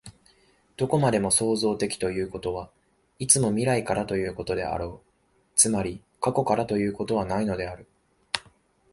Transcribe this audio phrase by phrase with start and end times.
[0.77, 2.71] どこまでも創造的ということは、
[3.19, 5.07] いつも未来からということであろう、
[5.55, 7.85] つまり過去からということはないのである。